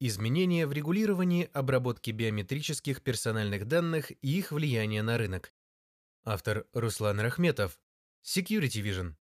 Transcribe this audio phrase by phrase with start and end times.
[0.00, 5.52] Изменения в регулировании обработки биометрических персональных данных и их влияние на рынок.
[6.22, 7.80] Автор Руслан Рахметов.
[8.24, 9.14] Security Vision.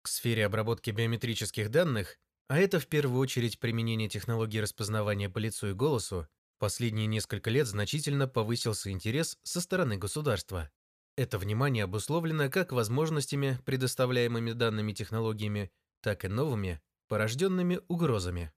[0.00, 2.18] К сфере обработки биометрических данных,
[2.48, 6.26] а это в первую очередь применение технологий распознавания по лицу и голосу,
[6.58, 10.70] последние несколько лет значительно повысился интерес со стороны государства.
[11.14, 18.50] Это внимание обусловлено как возможностями, предоставляемыми данными технологиями, так и новыми, порожденными угрозами.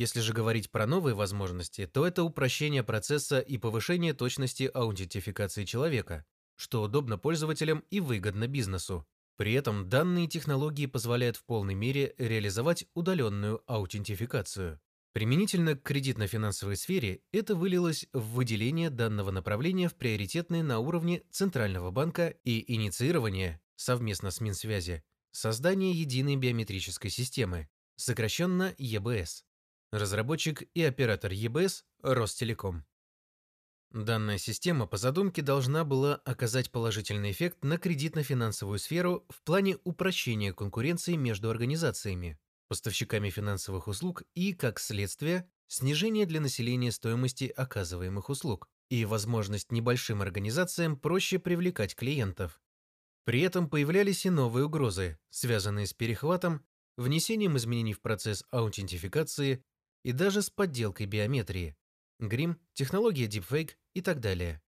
[0.00, 6.24] Если же говорить про новые возможности, то это упрощение процесса и повышение точности аутентификации человека,
[6.56, 9.06] что удобно пользователям и выгодно бизнесу.
[9.36, 14.80] При этом данные технологии позволяют в полной мере реализовать удаленную аутентификацию.
[15.12, 21.90] Применительно к кредитно-финансовой сфере это вылилось в выделение данного направления в приоритетные на уровне Центрального
[21.90, 29.44] банка и инициирование, совместно с Минсвязи, создания единой биометрической системы, сокращенно ЕБС.
[29.92, 32.84] Разработчик и оператор ЕБС– Ростелеком.
[33.90, 40.52] Данная система по задумке должна была оказать положительный эффект на кредитно-финансовую сферу в плане упрощения
[40.52, 48.68] конкуренции между организациями, поставщиками финансовых услуг и, как следствие, снижение для населения стоимости оказываемых услуг
[48.90, 52.60] и возможность небольшим организациям проще привлекать клиентов.
[53.24, 56.64] При этом появлялись и новые угрозы, связанные с перехватом,
[56.96, 59.64] внесением изменений в процесс аутентификации
[60.02, 61.76] и даже с подделкой биометрии,
[62.18, 64.62] грим, технология deepfake и так далее.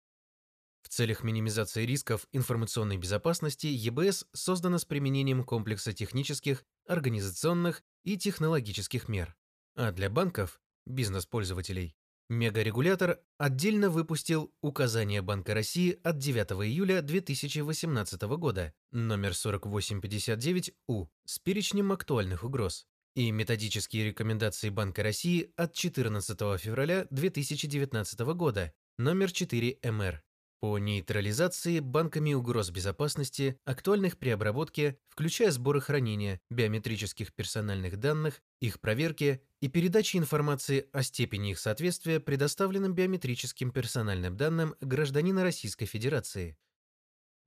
[0.81, 9.07] В целях минимизации рисков информационной безопасности ЕБС создана с применением комплекса технических, организационных и технологических
[9.07, 9.35] мер.
[9.75, 11.95] А для банков, бизнес-пользователей,
[12.31, 21.91] Мегарегулятор отдельно выпустил указание Банка России от 9 июля 2018 года номер 4859У с перечнем
[21.91, 30.19] актуальных угроз, и методические рекомендации Банка России от 14 февраля 2019 года, номер 4МР,
[30.61, 38.79] по нейтрализации банками угроз безопасности, актуальных при обработке, включая сборы хранения биометрических персональных данных, их
[38.79, 46.57] проверки и передачи информации о степени их соответствия предоставленным биометрическим персональным данным гражданина Российской Федерации.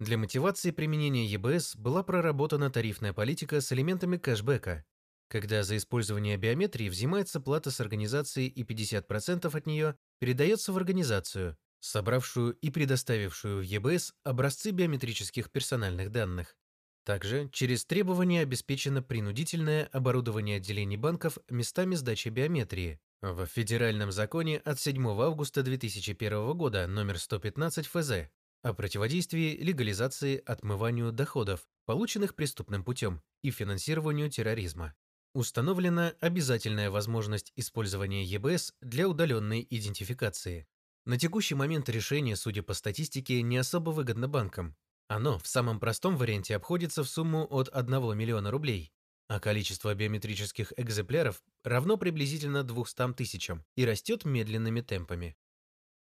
[0.01, 4.85] Для мотивации применения ЕБС была проработана тарифная политика с элементами кэшбэка,
[5.35, 11.59] когда за использование биометрии взимается плата с организации и 50% от нее передается в организацию,
[11.81, 16.57] собравшую и предоставившую в ЕБС образцы биометрических персональных данных.
[17.05, 23.01] Также через требования обеспечено принудительное оборудование отделений банков местами сдачи биометрии.
[23.21, 28.29] В Федеральном законе от 7 августа 2001 года номер 115 ФЗ
[28.63, 34.95] о противодействии легализации отмыванию доходов, полученных преступным путем, и финансированию терроризма.
[35.35, 40.69] Установлена обязательная возможность использования ЕБС для удаленной идентификации.
[41.07, 44.77] На текущий момент решение, судя по статистике, не особо выгодно банкам.
[45.09, 48.93] Оно в самом простом варианте обходится в сумму от 1 миллиона рублей,
[49.27, 55.37] а количество биометрических экземпляров равно приблизительно 200 тысячам и растет медленными темпами.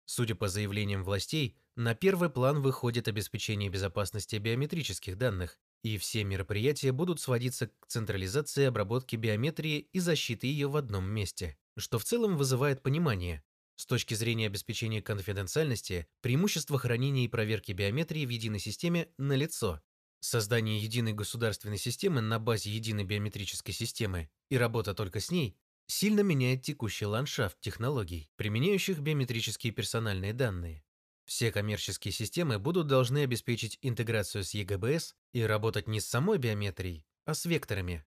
[0.07, 6.93] Судя по заявлениям властей, на первый план выходит обеспечение безопасности биометрических данных, и все мероприятия
[6.93, 12.37] будут сводиться к централизации обработки биометрии и защиты ее в одном месте, что в целом
[12.37, 13.43] вызывает понимание.
[13.77, 19.81] С точки зрения обеспечения конфиденциальности, преимущество хранения и проверки биометрии в единой системе налицо.
[20.21, 26.21] Создание единой государственной системы на базе единой биометрической системы и работа только с ней сильно
[26.21, 30.85] меняет текущий ландшафт технологий, применяющих биометрические персональные данные.
[31.31, 37.07] Все коммерческие системы будут должны обеспечить интеграцию с ЕГБС и работать не с самой биометрией,
[37.25, 38.05] а с векторами.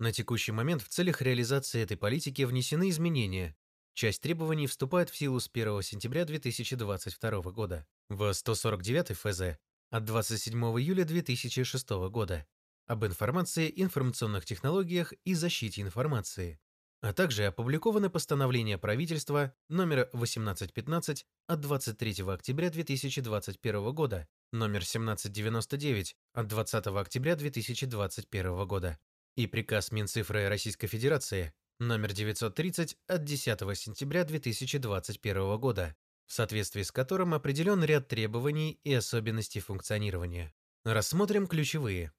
[0.00, 3.56] На текущий момент в целях реализации этой политики внесены изменения.
[3.94, 9.56] Часть требований вступает в силу с 1 сентября 2022 года в 149 ФЗ
[9.90, 12.44] от 27 июля 2006 года
[12.86, 16.58] об информации, информационных технологиях и защите информации
[17.02, 26.46] а также опубликовано постановление правительства номер 1815 от 23 октября 2021 года, номер 1799 от
[26.46, 28.98] 20 октября 2021 года
[29.36, 35.96] и приказ Минцифры Российской Федерации номер 930 от 10 сентября 2021 года,
[36.26, 40.54] в соответствии с которым определен ряд требований и особенностей функционирования.
[40.84, 42.12] Рассмотрим ключевые.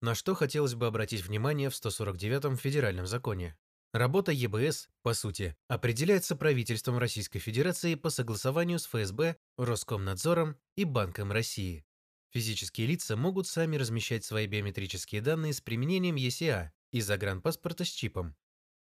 [0.00, 3.56] На что хотелось бы обратить внимание в 149-м федеральном законе.
[3.92, 11.30] Работа ЕБС, по сути, определяется правительством Российской Федерации по согласованию с ФСБ, Роскомнадзором и Банком
[11.30, 11.84] России.
[12.30, 18.34] Физические лица могут сами размещать свои биометрические данные с применением ЕСИА и загранпаспорта с чипом.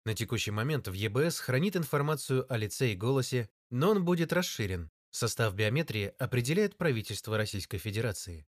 [0.04, 4.92] На текущий момент в ЕБС хранит информацию о лице и голосе, но он будет расширен.
[5.12, 8.46] Состав биометрии определяет правительство Российской Федерации.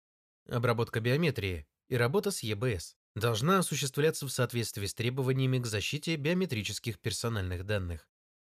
[0.47, 7.00] Обработка биометрии и работа с ЕБС должна осуществляться в соответствии с требованиями к защите биометрических
[7.00, 8.08] персональных данных.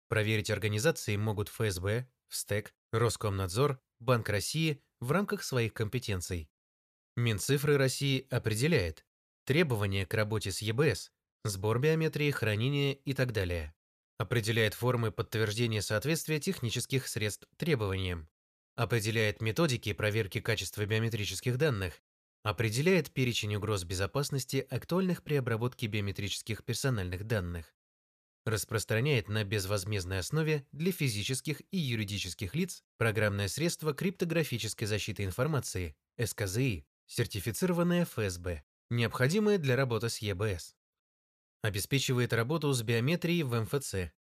[0.09, 6.51] Проверить организации могут ФСБ, ВСТЭК, Роскомнадзор, Банк России в рамках своих компетенций.
[7.17, 9.05] Минцифры России определяет
[9.45, 11.13] требования к работе с ЕБС,
[11.45, 13.75] сбор биометрии, хранение и так далее.
[14.19, 18.29] Определяет формы подтверждения соответствия технических средств требованиям.
[18.75, 22.03] Определяет методики проверки качества биометрических данных.
[22.43, 27.75] Определяет перечень угроз безопасности, актуальных при обработке биометрических персональных данных
[28.49, 36.87] распространяет на безвозмездной основе для физических и юридических лиц программное средство криптографической защиты информации, СКЗИ,
[37.07, 40.75] сертифицированное ФСБ, необходимое для работы с ЕБС.
[41.63, 44.13] Обеспечивает работу с биометрией в МФЦ.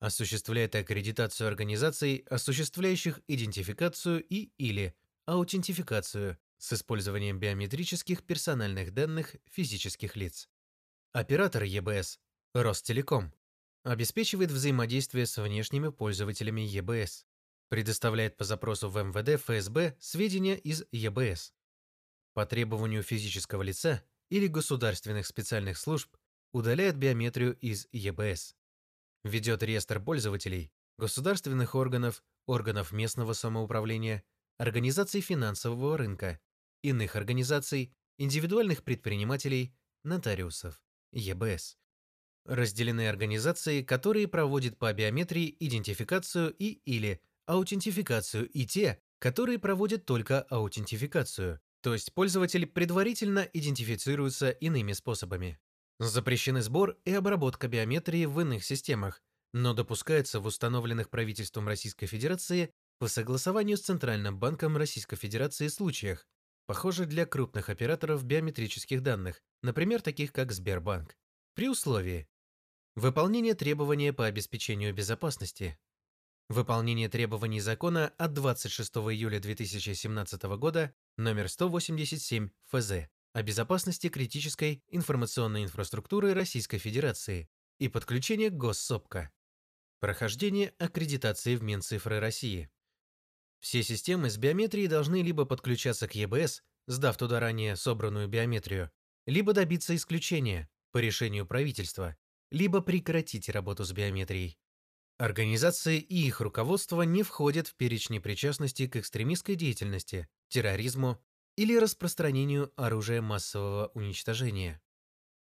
[0.00, 4.94] Осуществляет аккредитацию организаций, осуществляющих идентификацию и или
[5.26, 10.48] аутентификацию с использованием биометрических персональных данных физических лиц.
[11.12, 12.20] Оператор ЕБС–
[12.54, 13.34] Ростелеком
[13.82, 17.26] обеспечивает взаимодействие с внешними пользователями ЕБС,
[17.68, 21.52] предоставляет по запросу в МВД ФСБ сведения из ЕБС.
[22.32, 24.00] По требованию физического лица
[24.30, 26.16] или государственных специальных служб
[26.52, 28.54] удаляет биометрию из ЕБС.
[29.24, 34.22] Ведет реестр пользователей, государственных органов, органов местного самоуправления,
[34.58, 36.38] организаций финансового рынка,
[36.82, 39.74] иных организаций, индивидуальных предпринимателей,
[40.04, 40.80] нотариусов,
[41.12, 41.76] ЕБС.
[42.44, 50.42] Разделены организации, которые проводят по биометрии идентификацию и или аутентификацию, и те, которые проводят только
[50.42, 55.58] аутентификацию, то есть пользователь предварительно идентифицируется иными способами.
[55.98, 62.72] Запрещены сбор и обработка биометрии в иных системах, но допускается в установленных правительством Российской Федерации
[62.98, 66.26] по согласованию с Центральным банком Российской Федерации случаях,
[66.72, 71.18] похоже для крупных операторов биометрических данных, например, таких как Сбербанк,
[71.52, 72.26] при условии,
[72.94, 75.78] Выполнение требования по обеспечению безопасности.
[76.48, 82.92] Выполнение требований закона от 26 июля 2017 года номер 187 ФЗ
[83.34, 89.30] о безопасности критической информационной инфраструктуры Российской Федерации и подключение к Госсопка.
[90.00, 92.70] Прохождение аккредитации в Минцифры России.
[93.62, 98.90] Все системы с биометрией должны либо подключаться к ЕБС, сдав туда ранее собранную биометрию,
[99.24, 102.16] либо добиться исключения по решению правительства
[102.50, 104.58] либо прекратить работу с биометрией.
[105.16, 111.22] Организации и их руководство не входят в перечни причастности к экстремистской деятельности, терроризму
[111.56, 114.82] или распространению оружия массового уничтожения.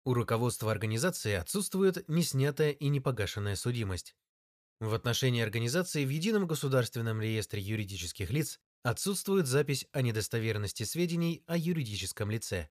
[0.04, 4.14] У руководства организации отсутствует неснятая и непогашенная судимость.
[4.84, 11.56] В отношении организации в Едином государственном реестре юридических лиц отсутствует запись о недостоверности сведений о
[11.56, 12.68] юридическом лице.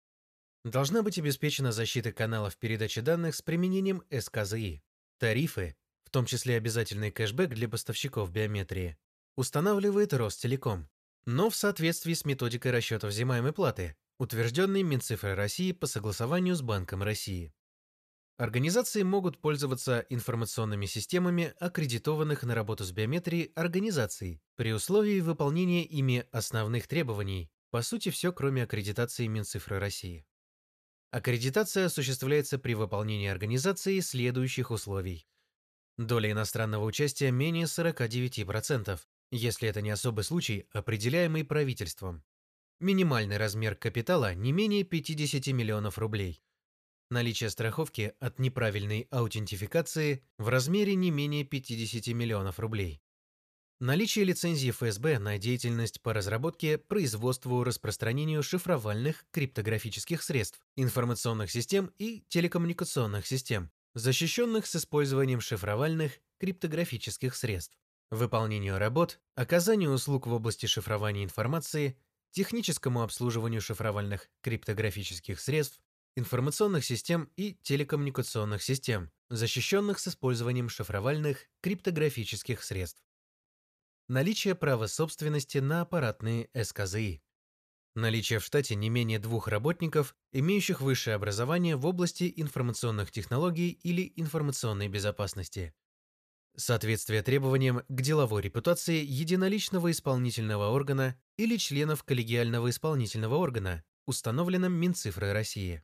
[0.64, 4.84] Должна быть обеспечена защита каналов передачи данных с применением СКЗИ.
[5.18, 5.76] Тарифы,
[6.06, 8.96] в том числе обязательный кэшбэк для поставщиков биометрии,
[9.36, 10.88] устанавливает Ростелеком,
[11.26, 17.02] но в соответствии с методикой расчета взимаемой платы, утвержденной Минцифрой России по согласованию с Банком
[17.02, 17.56] России.
[18.38, 26.26] Организации могут пользоваться информационными системами аккредитованных на работу с биометрией организаций при условии выполнения ими
[26.32, 30.26] основных требований, по сути все кроме аккредитации Минцифры России.
[31.12, 35.28] Аккредитация осуществляется при выполнении организацией следующих условий.
[35.98, 42.24] Доля иностранного участия менее 49%, если это не особый случай, определяемый правительством.
[42.80, 46.42] Минимальный размер капитала не менее 50 миллионов рублей.
[47.14, 53.04] Наличие страховки от неправильной аутентификации в размере не менее 50 миллионов рублей.
[53.80, 62.24] Наличие лицензии ФСБ на деятельность по разработке, производству, распространению шифровальных криптографических средств, информационных систем и
[62.30, 67.78] телекоммуникационных систем, защищенных с использованием шифровальных криптографических средств,
[68.10, 71.96] выполнению работ, оказанию услуг в области шифрования информации,
[72.32, 75.80] техническому обслуживанию шифровальных криптографических средств,
[76.16, 83.04] информационных систем и телекоммуникационных систем, защищенных с использованием шифровальных криптографических средств.
[84.08, 87.24] Наличие права собственности на аппаратные СКЗИ,
[87.96, 94.12] наличие в штате не менее двух работников, имеющих высшее образование в области информационных технологий или
[94.16, 95.74] информационной безопасности,
[96.56, 105.32] соответствие требованиям к деловой репутации единоличного исполнительного органа или членов коллегиального исполнительного органа, установленным Минцифрой
[105.32, 105.84] России,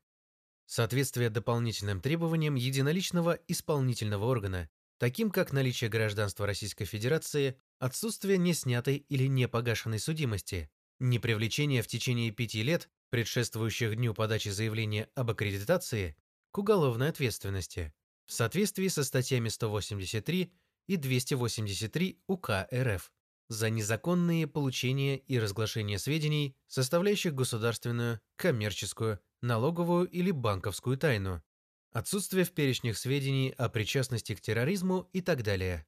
[0.70, 9.26] соответствие дополнительным требованиям единоличного исполнительного органа, таким как наличие гражданства Российской Федерации, отсутствие неснятой или
[9.26, 16.16] непогашенной судимости, непривлечение в течение пяти лет, предшествующих дню подачи заявления об аккредитации,
[16.52, 17.92] к уголовной ответственности
[18.28, 20.54] в соответствии со статьями 183
[20.88, 23.12] и 283 УК РФ
[23.48, 31.44] за незаконные получения и разглашение сведений, составляющих государственную, коммерческую, налоговую или банковскую тайну,
[31.92, 35.86] отсутствие в перечнях сведений о причастности к терроризму и так далее.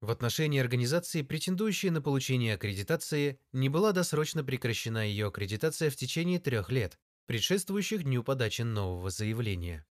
[0.00, 6.38] В отношении организации, претендующей на получение аккредитации, не была досрочно прекращена ее аккредитация в течение
[6.38, 9.84] трех лет, предшествующих дню подачи нового заявления.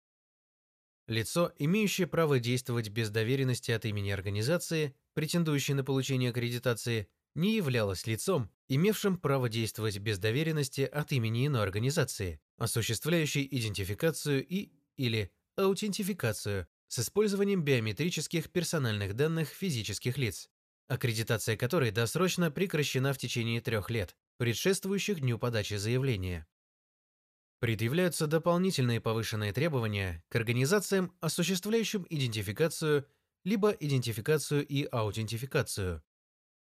[1.09, 8.07] Лицо, имеющее право действовать без доверенности от имени организации, претендующей на получение аккредитации, не являлось
[8.07, 16.67] лицом, имевшим право действовать без доверенности от имени иной организации, осуществляющей идентификацию и или аутентификацию
[16.89, 20.49] с использованием биометрических персональных данных физических лиц,
[20.89, 26.47] аккредитация которой досрочно прекращена в течение трех лет, предшествующих дню подачи заявления.
[27.59, 33.07] Предъявляются дополнительные повышенные требования к организациям, осуществляющим идентификацию
[33.45, 36.03] либо идентификацию и аутентификацию.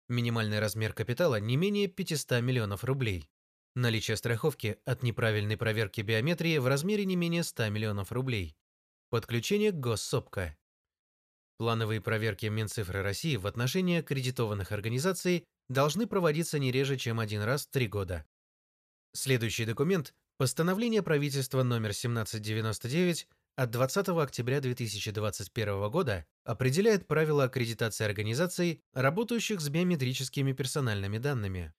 [0.09, 3.29] Минимальный размер капитала не менее 500 миллионов рублей.
[3.75, 8.55] Наличие страховки от неправильной проверки биометрии в размере не менее 100 миллионов рублей.
[9.09, 10.57] Подключение к госсопка.
[11.57, 17.65] Плановые проверки Минцифры России в отношении аккредитованных организаций должны проводиться не реже, чем один раз
[17.65, 18.25] в три года.
[19.13, 28.81] Следующий документ Постановление правительства номер 1799 от 20 октября 2021 года определяет правила аккредитации организаций,
[28.93, 31.71] работающих с биометрическими персональными данными.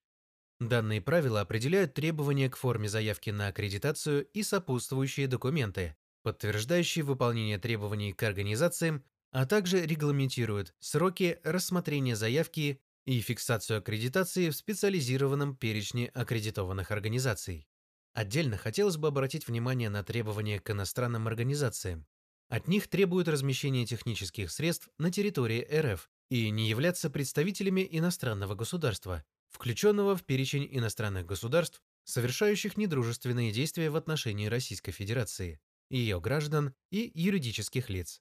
[0.61, 8.13] Данные правила определяют требования к форме заявки на аккредитацию и сопутствующие документы, подтверждающие выполнение требований
[8.13, 16.91] к организациям, а также регламентируют сроки рассмотрения заявки и фиксацию аккредитации в специализированном перечне аккредитованных
[16.93, 17.69] организаций.
[18.15, 22.07] Отдельно хотелось бы обратить внимание на требования к иностранным организациям.
[22.49, 29.25] От них требуют размещения технических средств на территории РФ и не являться представителями иностранного государства,
[29.55, 37.11] включенного в перечень иностранных государств, совершающих недружественные действия в отношении Российской Федерации, ее граждан и
[37.15, 38.21] юридических лиц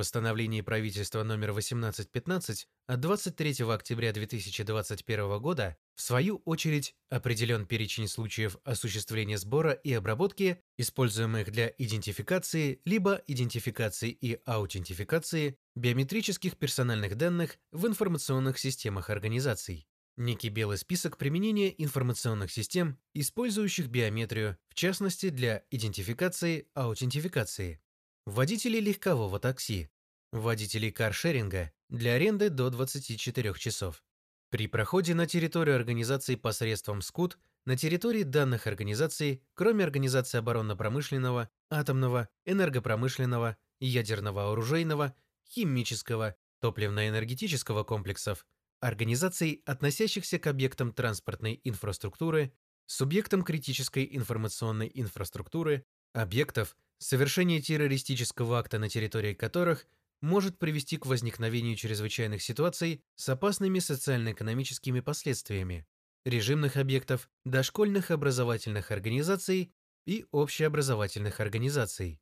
[0.00, 8.56] постановлении правительства номер 1815 от 23 октября 2021 года в свою очередь определен перечень случаев
[8.64, 17.86] осуществления сбора и обработки, используемых для идентификации либо идентификации и аутентификации биометрических персональных данных в
[17.86, 19.86] информационных системах организаций.
[20.20, 27.80] Некий белый список применения информационных систем, использующих биометрию, в частности для идентификации, аутентификации.
[28.26, 29.88] Водителей легкового такси,
[30.30, 34.04] водителей каршеринга для аренды до 24 часов.
[34.50, 42.28] При проходе на территорию организации посредством СКУТ на территории данных организаций, кроме организации оборонно-промышленного, атомного,
[42.44, 45.14] энергопромышленного, ядерного оружейного,
[45.48, 48.44] химического, топливно-энергетического комплексов,
[48.80, 52.52] организаций, относящихся к объектам транспортной инфраструктуры,
[52.86, 59.86] субъектам критической информационной инфраструктуры, объектов, совершение террористического акта на территории которых
[60.20, 65.86] может привести к возникновению чрезвычайных ситуаций с опасными социально-экономическими последствиями,
[66.24, 69.72] режимных объектов, дошкольных образовательных организаций
[70.06, 72.20] и общеобразовательных организаций.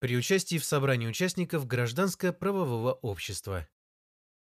[0.00, 3.68] При участии в собрании участников гражданско-правового общества.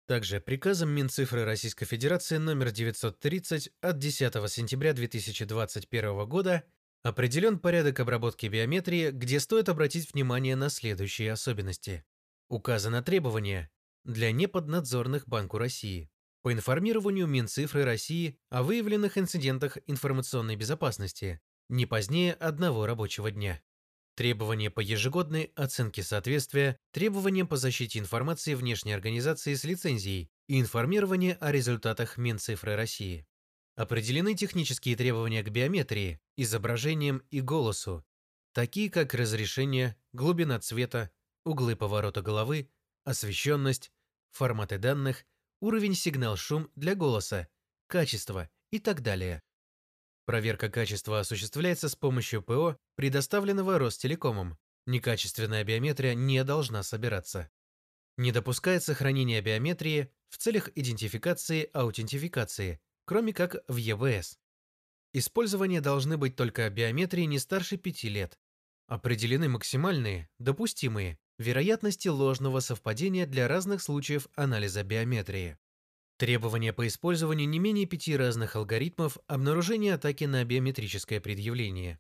[0.08, 6.64] Также приказом Минцифры Российской Федерации номер 930 от 10 сентября 2021 года
[7.06, 12.04] Определен порядок обработки биометрии, где стоит обратить внимание на следующие особенности.
[12.50, 13.70] Указано требование
[14.06, 16.10] для неподнадзорных Банку России
[16.42, 23.62] по информированию Минцифры России о выявленных инцидентах информационной безопасности не позднее одного рабочего дня.
[24.16, 31.36] Требования по ежегодной оценке соответствия, требования по защите информации внешней организации с лицензией и информирование
[31.42, 33.28] о результатах Минцифры России.
[33.76, 38.06] Определены технические требования к биометрии, изображениям и голосу,
[38.54, 41.12] такие как разрешение, глубина цвета,
[41.44, 42.70] углы поворота головы,
[43.04, 43.92] освещенность,
[44.32, 45.26] форматы данных,
[45.60, 47.50] уровень сигнал-шум для голоса,
[47.88, 49.44] качество и так далее.
[50.26, 54.58] Проверка качества осуществляется с помощью ПО, предоставленного Ростелекомом.
[54.88, 57.50] Некачественная биометрия не должна собираться.
[58.18, 64.40] Не допускается хранение биометрии в целях идентификации, аутентификации, кроме как в ЕВС.
[65.14, 68.40] Использование должны быть только биометрии не старше 5 лет.
[68.88, 75.58] Определены максимальные, допустимые, вероятности ложного совпадения для разных случаев анализа биометрии.
[76.18, 82.00] Требования по использованию не менее пяти разных алгоритмов обнаружения атаки на биометрическое предъявление.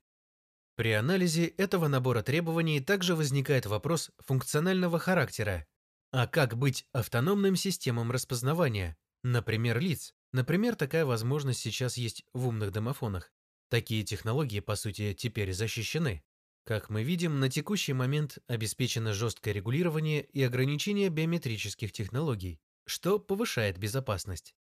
[0.78, 5.66] При анализе этого набора требований также возникает вопрос функционального характера.
[6.12, 10.14] А как быть автономным системам распознавания, например, лиц?
[10.32, 13.34] Например, такая возможность сейчас есть в умных домофонах.
[13.70, 16.24] Такие технологии, по сути, теперь защищены.
[16.66, 23.78] Как мы видим, на текущий момент обеспечено жесткое регулирование и ограничение биометрических технологий, что повышает
[23.78, 24.56] безопасность.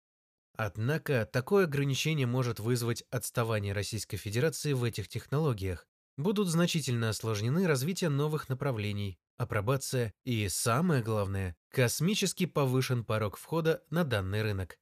[0.56, 5.86] Однако такое ограничение может вызвать отставание Российской Федерации в этих технологиях.
[6.16, 14.04] Будут значительно осложнены развитие новых направлений, апробация и, самое главное, космически повышен порог входа на
[14.04, 14.76] данный рынок.